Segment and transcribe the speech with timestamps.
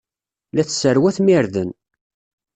[0.55, 1.69] La tesserwatem irden.